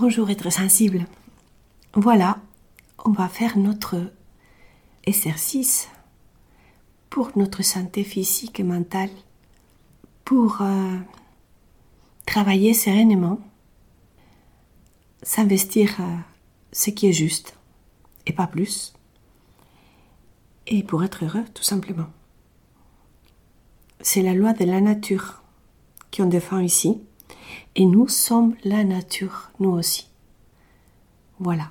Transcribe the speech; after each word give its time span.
Bonjour 0.00 0.28
être 0.28 0.50
sensible. 0.50 1.06
Voilà, 1.94 2.40
on 3.04 3.12
va 3.12 3.28
faire 3.28 3.56
notre 3.56 4.10
exercice 5.04 5.88
pour 7.10 7.30
notre 7.36 7.62
santé 7.62 8.02
physique 8.02 8.58
et 8.58 8.64
mentale, 8.64 9.10
pour 10.24 10.62
euh, 10.62 10.98
travailler 12.26 12.74
sereinement, 12.74 13.38
s'investir 15.22 15.94
euh, 16.00 16.16
ce 16.72 16.90
qui 16.90 17.06
est 17.06 17.12
juste 17.12 17.56
et 18.26 18.32
pas 18.32 18.48
plus, 18.48 18.94
et 20.66 20.82
pour 20.82 21.04
être 21.04 21.24
heureux 21.24 21.44
tout 21.54 21.62
simplement. 21.62 22.08
C'est 24.00 24.22
la 24.22 24.34
loi 24.34 24.54
de 24.54 24.64
la 24.64 24.80
nature 24.80 25.40
qu'on 26.12 26.26
défend 26.26 26.58
ici. 26.58 27.00
Et 27.76 27.84
nous 27.86 28.08
sommes 28.08 28.56
la 28.64 28.84
nature, 28.84 29.50
nous 29.60 29.70
aussi. 29.70 30.08
Voilà. 31.38 31.70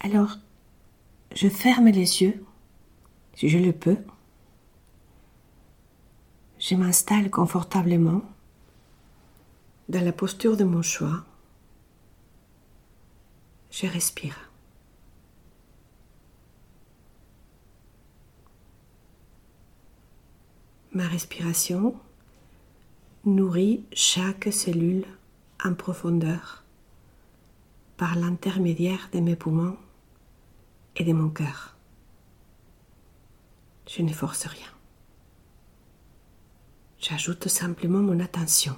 Alors, 0.00 0.36
je 1.34 1.48
ferme 1.48 1.86
les 1.86 2.22
yeux, 2.22 2.44
si 3.34 3.48
je 3.48 3.58
le 3.58 3.72
peux. 3.72 3.98
Je 6.58 6.74
m'installe 6.74 7.30
confortablement 7.30 8.22
dans 9.88 10.04
la 10.04 10.12
posture 10.12 10.56
de 10.56 10.64
mon 10.64 10.82
choix. 10.82 11.24
Je 13.70 13.86
respire. 13.86 14.50
Ma 20.92 21.08
respiration 21.08 21.94
nourrit 23.26 23.84
chaque 23.94 24.52
cellule 24.52 25.06
en 25.64 25.74
profondeur 25.74 26.62
par 27.96 28.16
l'intermédiaire 28.16 29.08
de 29.12 29.20
mes 29.20 29.36
poumons 29.36 29.78
et 30.96 31.04
de 31.04 31.12
mon 31.12 31.30
cœur. 31.30 31.74
Je 33.88 34.02
ne 34.02 34.12
force 34.12 34.46
rien. 34.46 34.68
J'ajoute 36.98 37.48
simplement 37.48 38.00
mon 38.00 38.20
attention. 38.20 38.76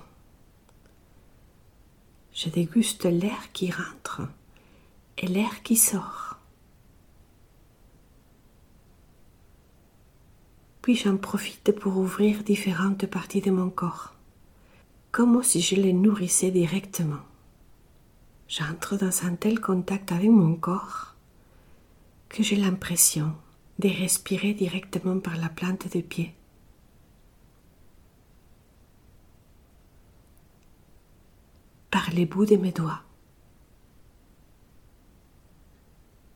Je 2.33 2.49
déguste 2.49 3.05
l'air 3.05 3.53
qui 3.53 3.71
rentre 3.71 4.23
et 5.19 5.27
l'air 5.27 5.63
qui 5.63 5.77
sort. 5.77 6.37
Puis 10.83 10.95
j'en 10.95 11.17
profite 11.17 11.73
pour 11.73 11.97
ouvrir 11.97 12.45
différentes 12.45 13.07
parties 13.07 13.41
de 13.41 13.51
mon 13.51 13.71
corps 13.71 14.16
comme 15.17 15.43
si 15.43 15.63
je 15.63 15.77
les 15.77 15.95
nourrissais 15.95 16.51
directement. 16.51 17.23
J'entre 18.49 18.99
dans 18.99 19.25
un 19.25 19.35
tel 19.35 19.63
contact 19.63 20.13
avec 20.13 20.29
mon 20.29 20.57
corps 20.57 21.15
que 22.29 22.43
j'ai 22.43 22.57
l'impression 22.57 23.35
de 23.79 23.89
respirer 23.89 24.53
directement 24.53 25.19
par 25.19 25.39
la 25.39 25.49
plante 25.49 25.89
des 25.89 26.03
pieds. 26.03 26.35
Par 31.91 32.11
les 32.11 32.27
bouts 32.27 32.45
de 32.45 32.57
mes 32.57 32.73
doigts. 32.73 33.01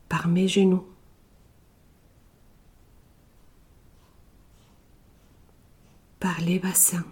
Par 0.09 0.27
mes 0.27 0.47
genoux. 0.47 0.87
Par 6.19 6.41
les 6.41 6.57
bassins. 6.57 7.05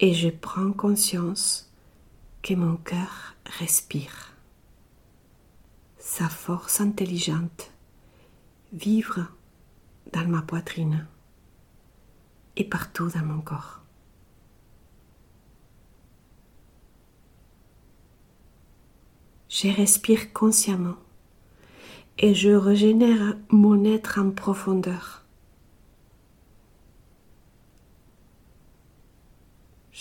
Et 0.00 0.14
je 0.14 0.30
prends 0.30 0.72
conscience 0.72 1.70
que 2.42 2.54
mon 2.54 2.76
cœur 2.76 3.34
respire. 3.58 4.32
Sa 5.98 6.28
force 6.28 6.80
intelligente 6.80 7.70
vivre 8.72 9.26
dans 10.12 10.26
ma 10.26 10.40
poitrine 10.40 11.06
et 12.56 12.64
partout 12.64 13.08
dans 13.08 13.24
mon 13.24 13.42
corps. 13.42 13.82
Je 19.50 19.68
respire 19.68 20.32
consciemment 20.32 20.96
et 22.16 22.34
je 22.34 22.50
régénère 22.50 23.36
mon 23.50 23.84
être 23.84 24.18
en 24.18 24.30
profondeur. 24.30 25.19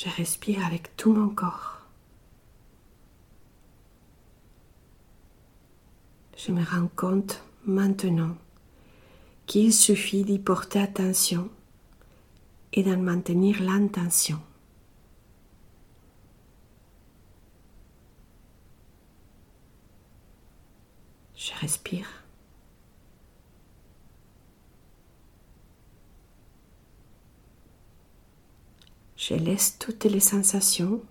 Je 0.01 0.07
respire 0.07 0.65
avec 0.65 0.95
tout 0.95 1.11
mon 1.11 1.27
corps. 1.27 1.81
Je 6.37 6.53
me 6.53 6.63
rends 6.63 6.87
compte 6.95 7.43
maintenant 7.65 8.37
qu'il 9.45 9.73
suffit 9.73 10.23
d'y 10.23 10.39
porter 10.39 10.79
attention 10.79 11.49
et 12.71 12.81
d'en 12.81 12.95
maintenir 12.95 13.61
l'intention. 13.61 14.39
Je 21.35 21.51
respire. 21.59 22.18
Je 29.29 29.35
laisse 29.35 29.77
toutes 29.77 30.05
les 30.05 30.19
sensations, 30.19 31.03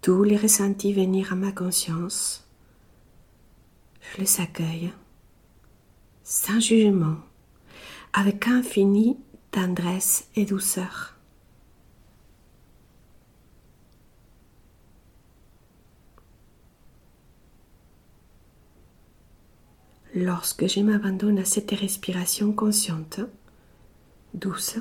tous 0.00 0.22
les 0.22 0.36
ressentis 0.36 0.92
venir 0.92 1.32
à 1.32 1.34
ma 1.34 1.50
conscience. 1.50 2.46
Je 4.00 4.20
les 4.20 4.40
accueille 4.40 4.92
sans 6.22 6.60
jugement, 6.60 7.16
avec 8.12 8.46
infinie 8.46 9.16
tendresse 9.50 10.28
et 10.36 10.44
douceur. 10.44 11.16
Lorsque 20.14 20.68
je 20.68 20.78
m'abandonne 20.78 21.40
à 21.40 21.44
cette 21.44 21.72
respiration 21.72 22.52
consciente, 22.52 23.18
douce 24.32 24.76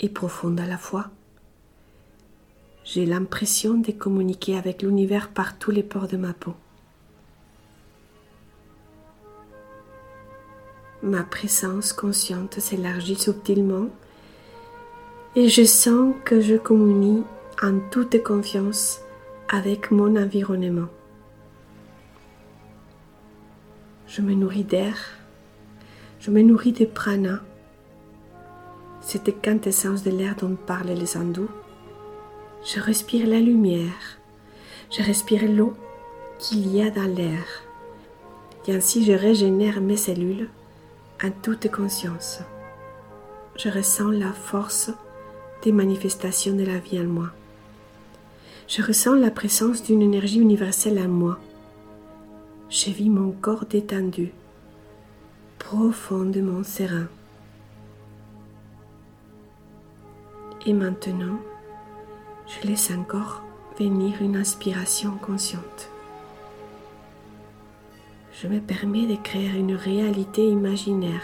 et 0.00 0.08
profonde 0.08 0.58
à 0.58 0.66
la 0.66 0.78
fois, 0.78 1.10
j'ai 2.88 3.04
l'impression 3.04 3.74
de 3.74 3.92
communiquer 3.92 4.56
avec 4.56 4.80
l'univers 4.80 5.28
par 5.28 5.58
tous 5.58 5.70
les 5.70 5.82
pores 5.82 6.08
de 6.08 6.16
ma 6.16 6.32
peau. 6.32 6.54
Ma 11.02 11.22
présence 11.22 11.92
consciente 11.92 12.60
s'élargit 12.60 13.16
subtilement 13.16 13.88
et 15.36 15.50
je 15.50 15.64
sens 15.64 16.14
que 16.24 16.40
je 16.40 16.54
communie 16.54 17.24
en 17.62 17.78
toute 17.90 18.22
confiance 18.22 19.00
avec 19.50 19.90
mon 19.90 20.16
environnement. 20.16 20.88
Je 24.06 24.22
me 24.22 24.32
nourris 24.32 24.64
d'air, 24.64 24.96
je 26.20 26.30
me 26.30 26.40
nourris 26.40 26.72
de 26.72 26.86
prana, 26.86 27.40
cette 29.02 29.42
quintessence 29.42 30.02
de 30.02 30.10
l'air 30.10 30.36
dont 30.36 30.56
parlent 30.56 30.94
les 30.94 31.18
hindous 31.18 31.50
je 32.64 32.80
respire 32.80 33.26
la 33.26 33.40
lumière. 33.40 34.18
Je 34.90 35.02
respire 35.02 35.50
l'eau 35.50 35.74
qu'il 36.38 36.74
y 36.74 36.82
a 36.82 36.90
dans 36.90 37.14
l'air. 37.14 37.44
Et 38.66 38.74
ainsi 38.74 39.04
je 39.04 39.12
régénère 39.12 39.80
mes 39.80 39.96
cellules 39.96 40.48
en 41.22 41.30
toute 41.30 41.70
conscience. 41.70 42.40
Je 43.56 43.68
ressens 43.68 44.10
la 44.10 44.32
force 44.32 44.90
des 45.62 45.72
manifestations 45.72 46.54
de 46.54 46.64
la 46.64 46.78
vie 46.78 47.00
en 47.00 47.04
moi. 47.04 47.30
Je 48.68 48.82
ressens 48.82 49.14
la 49.14 49.30
présence 49.30 49.82
d'une 49.82 50.02
énergie 50.02 50.40
universelle 50.40 50.98
en 50.98 51.08
moi. 51.08 51.38
Je 52.68 52.90
vis 52.90 53.08
mon 53.08 53.32
corps 53.32 53.64
détendu, 53.64 54.32
profondément 55.58 56.62
serein. 56.62 57.08
Et 60.66 60.74
maintenant, 60.74 61.38
je 62.48 62.66
laisse 62.66 62.90
encore 62.90 63.42
venir 63.78 64.22
une 64.22 64.36
inspiration 64.36 65.12
consciente. 65.16 65.90
Je 68.32 68.48
me 68.48 68.60
permets 68.60 69.06
de 69.06 69.16
créer 69.16 69.50
une 69.50 69.74
réalité 69.74 70.46
imaginaire. 70.48 71.22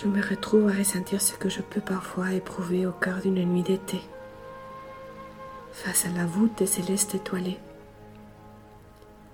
Je 0.00 0.08
me 0.08 0.22
retrouve 0.22 0.68
à 0.68 0.72
ressentir 0.72 1.20
ce 1.20 1.34
que 1.34 1.48
je 1.48 1.60
peux 1.62 1.80
parfois 1.80 2.32
éprouver 2.32 2.86
au 2.86 2.92
cœur 2.92 3.18
d'une 3.18 3.44
nuit 3.44 3.62
d'été, 3.62 4.00
face 5.72 6.06
à 6.06 6.16
la 6.16 6.26
voûte 6.26 6.64
céleste 6.66 7.14
étoilée, 7.14 7.58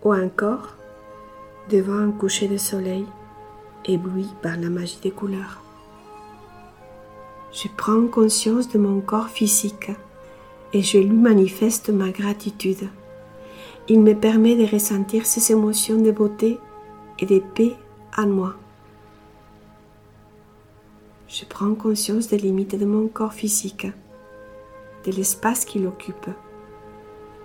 ou 0.02 0.12
encore 0.12 0.75
devant 1.70 1.99
un 1.99 2.11
coucher 2.11 2.49
de 2.49 2.58
soleil 2.58 3.06
ébloui 3.85 4.29
par 4.43 4.57
la 4.57 4.71
magie 4.71 4.99
des 5.03 5.11
couleurs. 5.11 5.63
Je 7.53 7.69
prends 7.77 8.07
conscience 8.07 8.69
de 8.69 8.79
mon 8.79 9.01
corps 9.01 9.29
physique 9.29 9.91
et 10.73 10.83
je 10.83 10.99
lui 10.99 11.17
manifeste 11.17 11.91
ma 11.91 12.11
gratitude. 12.11 12.89
Il 13.89 14.01
me 14.01 14.15
permet 14.15 14.55
de 14.55 14.71
ressentir 14.71 15.25
ces 15.25 15.53
émotions 15.53 16.01
de 16.01 16.11
beauté 16.11 16.59
et 17.19 17.27
de 17.27 17.39
paix 17.39 17.75
en 18.17 18.27
moi. 18.27 18.55
Je 21.27 21.45
prends 21.45 21.75
conscience 21.75 22.29
des 22.29 22.39
limites 22.39 22.75
de 22.79 22.85
mon 22.85 23.09
corps 23.09 23.33
physique, 23.33 23.87
de 25.07 25.13
l'espace 25.13 25.65
qu'il 25.65 25.87
occupe. 25.87 26.29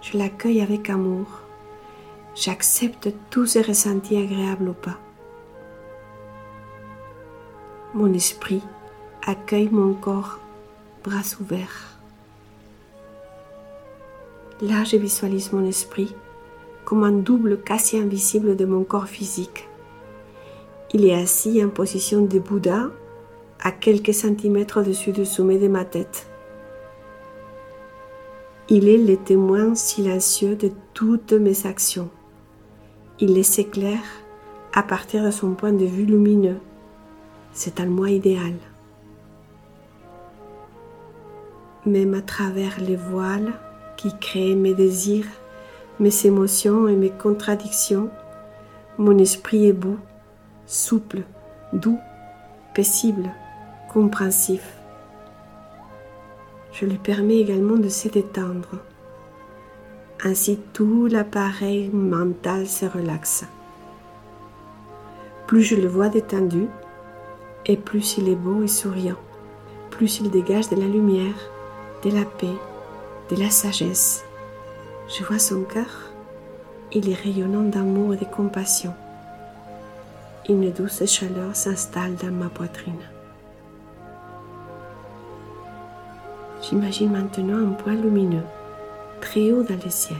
Je 0.01 0.17
l'accueille 0.17 0.61
avec 0.61 0.89
amour. 0.89 1.27
J'accepte 2.35 3.09
tous 3.29 3.45
ces 3.45 3.61
ressentis 3.61 4.17
agréables 4.17 4.69
ou 4.69 4.73
pas. 4.73 4.99
Mon 7.95 8.11
esprit 8.11 8.63
accueille 9.23 9.69
mon 9.71 9.93
corps, 9.93 10.39
bras 11.03 11.21
ouverts. 11.39 11.99
Là, 14.61 14.83
je 14.83 14.97
visualise 14.97 15.53
mon 15.53 15.63
esprit 15.63 16.15
comme 16.85 17.03
un 17.03 17.11
double 17.11 17.61
quasi 17.61 17.99
invisible 17.99 18.55
de 18.55 18.65
mon 18.65 18.83
corps 18.83 19.07
physique. 19.07 19.69
Il 20.91 21.05
est 21.05 21.13
assis 21.13 21.63
en 21.63 21.69
position 21.69 22.25
de 22.25 22.39
Bouddha 22.39 22.89
à 23.61 23.71
quelques 23.71 24.15
centimètres 24.15 24.81
au-dessus 24.81 25.11
du 25.11 25.23
sommet 25.23 25.59
de 25.59 25.67
ma 25.67 25.85
tête. 25.85 26.25
Il 28.69 28.89
est 28.89 28.97
le 28.97 29.17
témoin 29.17 29.75
silencieux 29.75 30.55
de 30.55 30.71
toutes 30.95 31.33
mes 31.33 31.67
actions. 31.67 32.09
Il 33.19 33.35
les 33.35 33.59
éclaire 33.59 34.01
à 34.73 34.81
partir 34.81 35.23
de 35.23 35.29
son 35.29 35.51
point 35.53 35.73
de 35.73 35.85
vue 35.85 36.05
lumineux 36.05 36.57
c'est 37.53 37.79
un 37.79 37.85
moi 37.85 38.09
idéal. 38.09 38.55
Même 41.85 42.13
à 42.13 42.21
travers 42.21 42.79
les 42.79 42.95
voiles 42.95 43.53
qui 43.97 44.17
créent 44.19 44.55
mes 44.55 44.73
désirs, 44.73 45.27
mes 45.99 46.25
émotions 46.25 46.87
et 46.87 46.95
mes 46.95 47.11
contradictions, 47.11 48.09
mon 48.97 49.17
esprit 49.17 49.67
est 49.67 49.73
beau, 49.73 49.97
souple, 50.65 51.23
doux, 51.71 51.99
paisible, 52.73 53.29
compréhensif. 53.91 54.77
Je 56.71 56.85
lui 56.85 56.97
permets 56.97 57.37
également 57.37 57.77
de 57.77 57.89
se 57.89 58.07
détendre. 58.07 58.79
Ainsi 60.23 60.57
tout 60.73 61.07
l'appareil 61.07 61.89
mental 61.89 62.65
se 62.65 62.85
relaxe. 62.85 63.45
Plus 65.45 65.61
je 65.61 65.75
le 65.75 65.87
vois 65.87 66.09
détendu, 66.09 66.67
et 67.65 67.77
plus 67.77 68.17
il 68.17 68.29
est 68.29 68.35
beau 68.35 68.63
et 68.63 68.67
souriant, 68.67 69.17
plus 69.89 70.19
il 70.19 70.29
dégage 70.29 70.69
de 70.69 70.75
la 70.75 70.87
lumière, 70.87 71.35
de 72.03 72.09
la 72.11 72.25
paix, 72.25 72.55
de 73.29 73.35
la 73.35 73.49
sagesse. 73.49 74.23
Je 75.07 75.23
vois 75.23 75.39
son 75.39 75.63
cœur, 75.63 76.11
il 76.91 77.09
est 77.09 77.15
rayonnant 77.15 77.63
d'amour 77.63 78.13
et 78.13 78.17
de 78.17 78.25
compassion. 78.25 78.93
Une 80.49 80.71
douce 80.71 81.05
chaleur 81.05 81.55
s'installe 81.55 82.15
dans 82.15 82.31
ma 82.31 82.49
poitrine. 82.49 82.93
J'imagine 86.61 87.11
maintenant 87.11 87.57
un 87.57 87.71
point 87.71 87.95
lumineux, 87.95 88.45
très 89.21 89.51
haut 89.51 89.63
dans 89.63 89.79
le 89.83 89.89
ciel. 89.89 90.17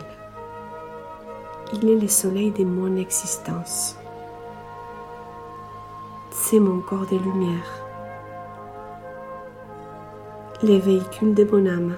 Il 1.74 1.90
est 1.90 2.00
le 2.00 2.08
soleil 2.08 2.52
de 2.52 2.64
mon 2.64 2.96
existence 2.98 3.98
c'est 6.34 6.60
mon 6.60 6.80
corps 6.80 7.06
de 7.06 7.18
lumière. 7.18 7.86
Les 10.64 10.80
véhicules 10.80 11.36
de 11.36 11.44
mon 11.44 11.66
âme. 11.68 11.96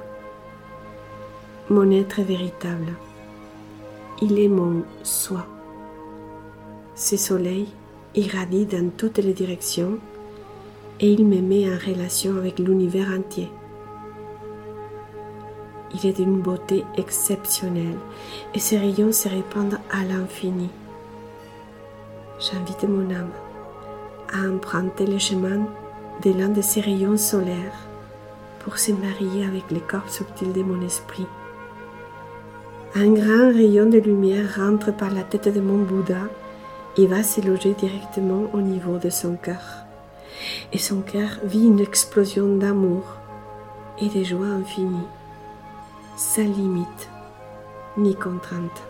Mon 1.70 1.90
être 1.90 2.22
véritable. 2.22 2.94
Il 4.22 4.38
est 4.38 4.50
mon 4.50 4.84
soi. 5.04 5.48
Ce 6.96 7.16
soleil 7.16 7.70
irradie 8.14 8.66
dans 8.66 8.90
toutes 8.90 9.20
les 9.20 9.34
directions 9.34 10.00
et 11.00 11.12
il 11.12 11.26
me 11.26 11.42
met 11.42 11.74
en 11.74 11.78
relation 11.78 12.38
avec 12.38 12.60
l'univers 12.60 13.10
entier. 13.18 13.50
Il 15.94 16.06
est 16.10 16.14
d'une 16.14 16.42
beauté 16.42 16.84
exceptionnelle 16.98 17.98
et 18.54 18.60
ses 18.60 18.78
rayons 18.78 19.14
se 19.14 19.30
répandent 19.30 19.80
à 19.90 20.04
l'infini. 20.04 20.70
J'invite 22.40 22.84
mon 22.84 23.10
âme 23.16 23.32
à 24.36 24.50
emprunter 24.50 25.06
le 25.06 25.20
chemin 25.20 25.66
de 26.24 26.32
l'un 26.32 26.50
de 26.50 26.62
ces 26.62 26.82
rayons 26.82 27.18
solaires 27.18 27.88
pour 28.60 28.78
se 28.78 28.92
marier 28.92 29.46
avec 29.46 29.70
le 29.72 29.80
corps 29.80 30.10
subtil 30.10 30.52
de 30.52 30.64
mon 30.64 30.82
esprit. 30.86 31.28
Un 32.96 33.12
grand 33.12 33.54
rayon 33.54 33.90
de 33.90 33.98
lumière 33.98 34.56
rentre 34.58 34.96
par 34.96 35.12
la 35.12 35.24
tête 35.24 35.54
de 35.54 35.62
mon 35.62 35.78
Bouddha 35.78 36.22
et 36.98 37.08
va 37.08 37.24
se 37.24 37.42
loger 37.42 37.74
directement 37.74 38.50
au 38.54 38.62
niveau 38.62 38.98
de 38.98 39.10
son 39.10 39.36
cœur. 39.36 39.86
Et 40.74 40.78
son 40.78 41.02
cœur 41.02 41.30
vit 41.44 41.66
une 41.66 41.80
explosion 41.80 42.56
d'amour 42.56 43.04
et 44.02 44.08
de 44.08 44.24
joie 44.24 44.48
infinie, 44.48 45.08
sans 46.18 46.44
limite 46.44 47.10
ni 47.98 48.16
contrainte. 48.16 48.84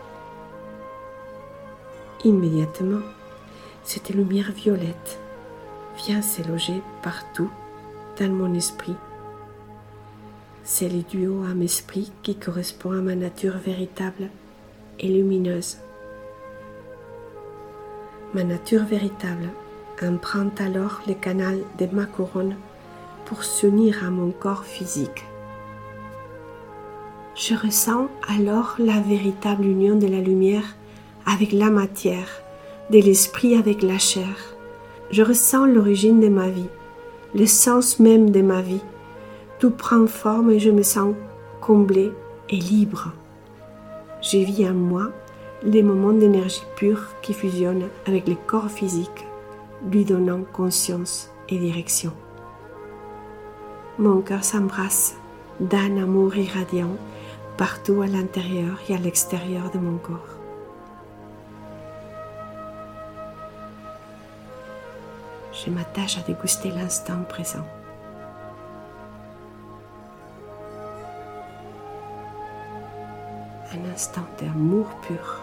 Immédiatement, 2.24 3.02
cette 3.84 4.10
lumière 4.10 4.50
violette 4.52 5.20
vient 5.96 6.22
se 6.22 6.42
loger 6.42 6.82
partout 7.02 7.50
dans 8.18 8.30
mon 8.30 8.54
esprit. 8.54 8.96
C'est 10.64 10.88
le 10.88 11.02
duo 11.02 11.44
âme-esprit 11.44 12.12
qui 12.22 12.34
correspond 12.34 12.92
à 12.92 13.00
ma 13.00 13.14
nature 13.14 13.56
véritable 13.56 14.28
et 14.98 15.08
lumineuse. 15.08 15.78
Ma 18.34 18.44
nature 18.44 18.84
véritable 18.84 19.48
emprunte 20.02 20.60
alors 20.60 21.00
le 21.06 21.14
canal 21.14 21.60
de 21.78 21.86
ma 21.86 22.04
couronne 22.04 22.56
pour 23.24 23.44
s'unir 23.44 24.04
à 24.04 24.10
mon 24.10 24.30
corps 24.30 24.64
physique. 24.64 25.24
Je 27.34 27.54
ressens 27.54 28.08
alors 28.28 28.76
la 28.78 29.00
véritable 29.00 29.64
union 29.64 29.96
de 29.96 30.06
la 30.06 30.20
lumière 30.20 30.74
avec 31.26 31.52
la 31.52 31.70
matière, 31.70 32.28
de 32.90 32.98
l'esprit 32.98 33.56
avec 33.56 33.82
la 33.82 33.98
chair 33.98 34.55
je 35.10 35.22
ressens 35.22 35.66
l'origine 35.66 36.20
de 36.20 36.28
ma 36.28 36.48
vie, 36.48 36.68
l'essence 37.34 38.00
même 38.00 38.30
de 38.30 38.42
ma 38.42 38.60
vie. 38.60 38.82
Tout 39.58 39.70
prend 39.70 40.06
forme 40.06 40.50
et 40.50 40.58
je 40.58 40.70
me 40.70 40.82
sens 40.82 41.14
comblé 41.60 42.12
et 42.48 42.56
libre. 42.56 43.12
Je 44.20 44.38
vis 44.38 44.68
en 44.68 44.74
moi 44.74 45.10
les 45.62 45.82
moments 45.82 46.12
d'énergie 46.12 46.62
pure 46.76 47.02
qui 47.22 47.32
fusionnent 47.32 47.88
avec 48.06 48.28
le 48.28 48.34
corps 48.34 48.70
physique, 48.70 49.26
lui 49.90 50.04
donnant 50.04 50.42
conscience 50.52 51.30
et 51.48 51.58
direction. 51.58 52.12
Mon 53.98 54.20
cœur 54.20 54.44
s'embrasse 54.44 55.16
d'un 55.60 55.96
amour 55.96 56.36
irradiant 56.36 56.96
partout 57.56 58.02
à 58.02 58.06
l'intérieur 58.06 58.78
et 58.88 58.94
à 58.94 58.98
l'extérieur 58.98 59.70
de 59.72 59.78
mon 59.78 59.96
corps. 59.96 60.35
Je 65.66 65.72
m'attache 65.72 66.18
à 66.18 66.20
déguster 66.20 66.70
l'instant 66.70 67.22
présent. 67.28 67.66
Un 73.72 73.92
instant 73.92 74.22
d'amour 74.40 74.86
pur. 75.02 75.40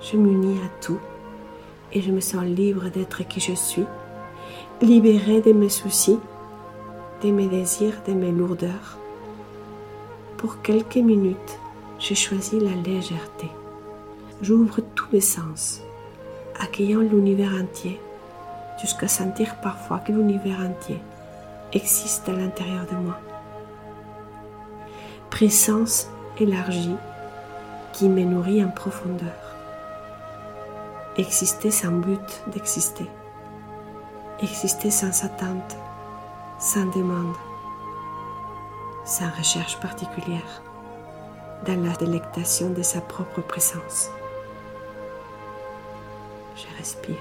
Je 0.00 0.16
m'unis 0.16 0.58
à 0.58 0.84
tout 0.84 0.98
et 1.92 2.02
je 2.02 2.10
me 2.10 2.20
sens 2.20 2.44
libre 2.44 2.88
d'être 2.88 3.26
qui 3.28 3.38
je 3.38 3.54
suis, 3.54 3.86
libérée 4.82 5.40
de 5.40 5.52
mes 5.52 5.68
soucis, 5.68 6.18
de 7.22 7.30
mes 7.30 7.46
désirs, 7.46 8.02
de 8.08 8.12
mes 8.12 8.32
lourdeurs. 8.32 8.98
Pour 10.36 10.62
quelques 10.62 10.96
minutes, 10.96 11.58
je 12.00 12.14
choisis 12.14 12.60
la 12.60 12.74
légèreté. 12.74 13.48
J'ouvre 14.42 14.80
tous 14.94 15.06
mes 15.12 15.20
sens 15.20 15.85
accueillant 16.60 17.00
l'univers 17.00 17.52
entier, 17.52 18.00
jusqu'à 18.80 19.08
sentir 19.08 19.56
parfois 19.56 19.98
que 19.98 20.12
l'univers 20.12 20.60
entier 20.60 21.00
existe 21.72 22.28
à 22.28 22.32
l'intérieur 22.32 22.86
de 22.90 22.96
moi. 22.96 23.18
Présence 25.30 26.08
élargie 26.38 26.96
qui 27.92 28.08
me 28.08 28.24
nourrit 28.24 28.62
en 28.64 28.68
profondeur. 28.68 29.32
Exister 31.16 31.70
sans 31.70 31.92
but 31.92 32.42
d'exister. 32.52 33.06
Exister 34.42 34.90
sans 34.90 35.24
attente, 35.24 35.76
sans 36.58 36.86
demande, 36.86 37.34
sans 39.06 39.30
recherche 39.30 39.80
particulière, 39.80 40.62
dans 41.66 41.82
la 41.82 41.96
délectation 41.96 42.70
de 42.70 42.82
sa 42.82 43.00
propre 43.00 43.40
présence. 43.40 44.10
Je 46.56 46.78
respire. 46.78 47.16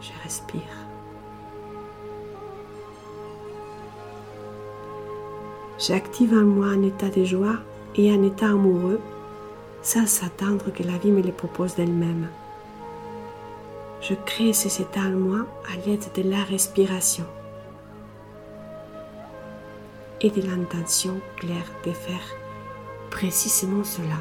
Je 0.00 0.10
respire. 0.22 0.62
J'active 5.78 6.32
en 6.32 6.44
moi 6.44 6.68
un 6.68 6.82
état 6.82 7.10
de 7.10 7.22
joie 7.24 7.58
et 7.96 8.10
un 8.10 8.22
état 8.22 8.48
amoureux 8.48 9.00
sans 9.82 10.06
s'attendre 10.06 10.72
que 10.72 10.82
la 10.82 10.96
vie 10.96 11.10
me 11.10 11.20
les 11.20 11.32
propose 11.32 11.74
d'elle-même. 11.74 12.28
Je 14.00 14.14
crée 14.14 14.54
ces 14.54 14.80
états 14.80 15.00
en 15.00 15.10
moi 15.10 15.46
à 15.70 15.76
l'aide 15.86 16.04
de 16.14 16.22
la 16.22 16.42
respiration 16.44 17.24
et 20.22 20.30
de 20.30 20.40
l'intention 20.40 21.20
claire 21.36 21.70
de 21.84 21.92
faire 21.92 22.36
précisément 23.10 23.84
cela. 23.84 24.16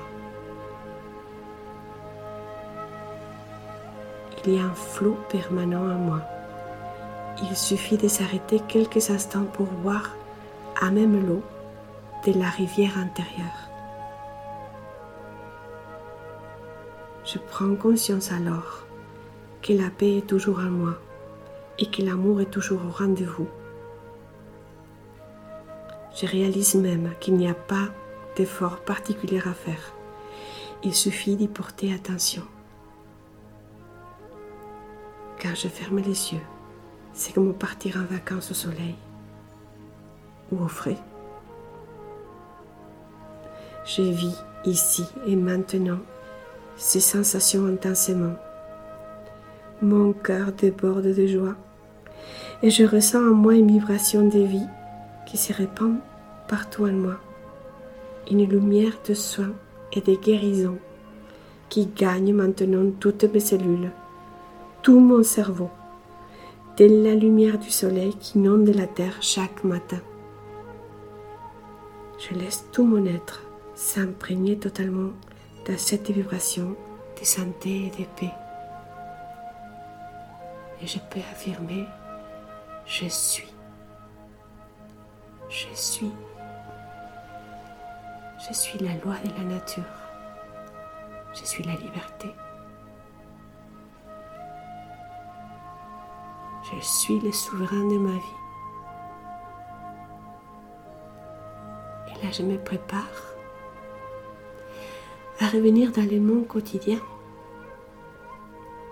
Il 4.48 4.54
y 4.54 4.60
a 4.60 4.66
un 4.66 4.74
flot 4.76 5.18
permanent 5.30 5.82
en 5.82 5.98
moi. 5.98 6.22
Il 7.42 7.56
suffit 7.56 7.98
de 7.98 8.08
s'arrêter 8.08 8.62
quelques 8.68 9.10
instants 9.10 9.46
pour 9.46 9.66
voir 9.66 10.16
à 10.80 10.92
même 10.92 11.26
l'eau 11.28 11.42
de 12.28 12.40
la 12.40 12.50
rivière 12.50 12.98
intérieure. 13.00 13.70
Je 17.24 17.40
prends 17.40 17.76
conscience 17.76 18.32
alors 18.32 18.86
que 19.64 19.74
la 19.74 19.90
paix 19.90 20.18
est 20.18 20.28
toujours 20.28 20.60
en 20.60 20.70
moi 20.70 20.94
et 21.80 21.90
que 21.90 22.04
l'amour 22.04 22.40
est 22.40 22.52
toujours 22.52 22.82
au 22.86 22.92
rendez-vous. 22.92 23.48
Je 26.16 26.28
réalise 26.28 26.76
même 26.76 27.14
qu'il 27.20 27.36
n'y 27.36 27.50
a 27.50 27.56
pas 27.56 27.90
d'effort 28.38 28.78
particulier 28.82 29.40
à 29.40 29.54
faire. 29.54 29.94
Il 30.84 30.94
suffit 30.94 31.36
d'y 31.36 31.48
porter 31.48 31.92
attention. 31.94 32.44
Je 35.54 35.68
ferme 35.68 36.00
les 36.00 36.34
yeux, 36.34 36.42
c'est 37.14 37.34
comme 37.34 37.54
partir 37.54 37.98
en 37.98 38.14
vacances 38.14 38.52
au 38.52 38.54
soleil 38.54 38.96
ou 40.52 40.64
au 40.64 40.68
frais. 40.68 40.98
Je 43.86 44.02
vis 44.02 44.36
ici 44.66 45.06
et 45.28 45.36
maintenant 45.36 46.00
ces 46.76 47.00
sensations 47.00 47.68
intensément. 47.68 48.36
Mon 49.82 50.14
cœur 50.14 50.52
déborde 50.52 51.14
de 51.14 51.28
joie 51.28 51.56
et 52.64 52.70
je 52.70 52.84
ressens 52.84 53.20
en 53.20 53.34
moi 53.34 53.54
une 53.54 53.72
vibration 53.72 54.28
de 54.28 54.40
vie 54.40 54.68
qui 55.26 55.38
se 55.38 55.54
répand 55.54 55.98
partout 56.48 56.86
en 56.86 56.92
moi. 56.92 57.18
Une 58.30 58.46
lumière 58.46 58.98
de 59.08 59.14
soin 59.14 59.52
et 59.94 60.02
de 60.02 60.16
guérison 60.16 60.78
qui 61.70 61.86
gagne 61.86 62.34
maintenant 62.34 62.92
toutes 63.00 63.26
mes 63.26 63.40
cellules, 63.40 63.92
tout 64.86 65.00
mon 65.00 65.24
cerveau, 65.24 65.72
telle 66.76 67.02
la 67.02 67.16
lumière 67.16 67.58
du 67.58 67.72
soleil 67.72 68.14
qui 68.20 68.38
inonde 68.38 68.68
la 68.68 68.86
terre 68.86 69.18
chaque 69.20 69.64
matin. 69.64 69.98
Je 72.20 72.36
laisse 72.36 72.68
tout 72.72 72.86
mon 72.86 73.04
être 73.08 73.42
s'imprégner 73.74 74.60
totalement 74.60 75.10
de 75.68 75.76
cette 75.76 76.12
vibration 76.12 76.76
de 77.20 77.26
santé 77.26 77.88
et 77.88 77.90
de 78.00 78.06
paix. 78.16 78.32
Et 80.84 80.86
je 80.86 81.00
peux 81.00 81.20
affirmer, 81.32 81.86
je 82.86 83.08
suis. 83.08 83.52
Je 85.50 85.66
suis. 85.74 86.12
Je 88.48 88.54
suis 88.54 88.78
la 88.78 88.94
loi 89.04 89.16
de 89.24 89.32
la 89.36 89.56
nature. 89.56 89.84
Je 91.34 91.44
suis 91.44 91.64
la 91.64 91.74
liberté. 91.74 92.30
Je 96.74 96.80
suis 96.84 97.20
le 97.20 97.32
souverain 97.32 97.84
de 97.88 97.98
ma 97.98 98.12
vie. 98.12 98.38
Et 102.08 102.26
là, 102.26 102.32
je 102.32 102.42
me 102.42 102.58
prépare 102.58 103.04
à 105.40 105.48
revenir 105.48 105.92
dans 105.92 106.10
le 106.10 106.20
monde 106.20 106.48
quotidien. 106.48 107.00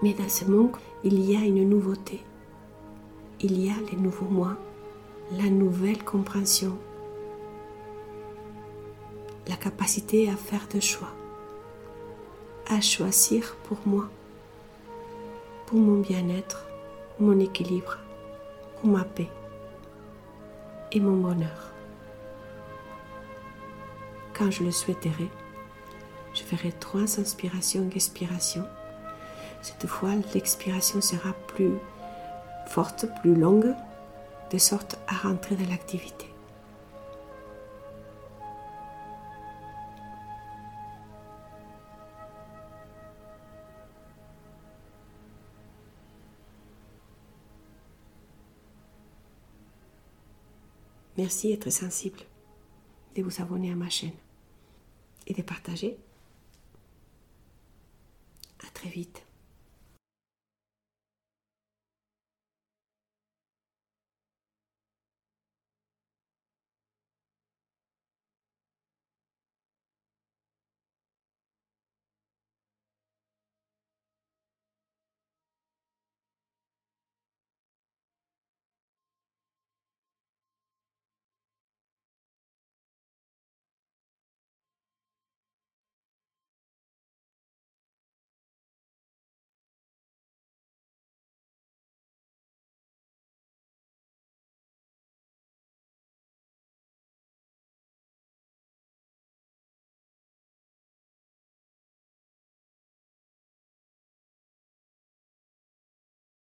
Mais 0.03 0.13
dans 0.13 0.29
ce 0.29 0.45
monde, 0.45 0.75
il 1.03 1.19
y 1.19 1.35
a 1.35 1.39
une 1.39 1.67
nouveauté. 1.67 2.21
Il 3.41 3.59
y 3.59 3.69
a 3.71 3.75
le 3.91 3.97
nouveau 3.97 4.25
moi, 4.25 4.55
la 5.31 5.49
nouvelle 5.49 6.03
compréhension, 6.03 6.77
la 9.47 9.55
capacité 9.55 10.29
à 10.29 10.35
faire 10.35 10.67
des 10.69 10.81
choix, 10.81 11.11
à 12.69 12.81
choisir 12.81 13.55
pour 13.63 13.79
moi, 13.85 14.09
pour 15.65 15.79
mon 15.79 15.99
bien-être, 15.99 16.67
mon 17.19 17.39
équilibre, 17.39 17.97
ma 18.83 19.03
paix 19.03 19.29
et 20.91 20.99
mon 20.99 21.17
bonheur. 21.17 21.71
Quand 24.33 24.49
je 24.49 24.63
le 24.63 24.71
souhaiterai, 24.71 25.29
je 26.33 26.41
ferai 26.41 26.71
trois 26.71 27.19
inspirations 27.19 27.87
et 27.91 27.95
expirations. 27.95 28.65
Cette 29.61 29.85
fois, 29.85 30.09
l'expiration 30.33 31.01
sera 31.01 31.33
plus 31.47 31.73
forte, 32.67 33.05
plus 33.21 33.35
longue, 33.35 33.73
de 34.51 34.57
sorte 34.57 34.97
à 35.07 35.27
rentrer 35.27 35.55
dans 35.55 35.69
l'activité. 35.69 36.32
Merci 51.23 51.47
d'être 51.47 51.69
sensible, 51.69 52.19
de 53.15 53.23
vous 53.23 53.41
abonner 53.41 53.71
à 53.71 53.75
ma 53.75 53.89
chaîne 53.89 54.11
et 55.25 55.33
de 55.33 55.41
partager 55.41 55.97
très 58.73 58.89
vite. 58.89 59.23